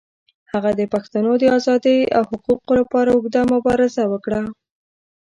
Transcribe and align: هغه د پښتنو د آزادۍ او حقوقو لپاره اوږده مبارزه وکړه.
هغه 0.51 0.71
د 0.79 0.81
پښتنو 0.93 1.31
د 1.37 1.43
آزادۍ 1.57 1.99
او 2.17 2.23
حقوقو 2.31 2.71
لپاره 2.81 3.09
اوږده 3.11 3.41
مبارزه 3.53 4.03
وکړه. 4.13 4.41